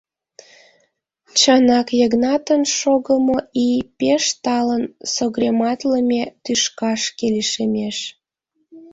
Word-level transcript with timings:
Чынак, 1.39 1.87
Йыгнатын 1.99 2.61
шогымо 2.77 3.37
ий 3.67 3.79
пеш 3.99 4.23
талын 4.43 4.83
согремалтше 5.13 6.23
тӱшкашке 6.43 7.25
лишемеш. 7.35 7.97